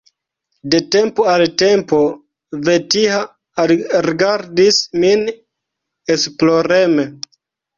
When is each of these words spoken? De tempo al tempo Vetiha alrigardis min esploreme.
De 0.73 0.77
tempo 0.95 1.25
al 1.33 1.43
tempo 1.63 1.99
Vetiha 2.69 3.19
alrigardis 3.65 4.81
min 5.05 5.31
esploreme. 6.17 7.07